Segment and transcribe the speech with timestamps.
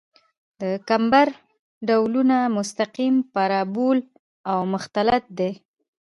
[0.61, 1.27] د کمبر
[1.87, 3.99] ډولونه مستقیم، پارابول
[4.51, 5.51] او مختلط دي